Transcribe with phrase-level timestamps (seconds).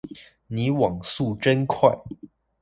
[0.47, 1.93] 你網速真快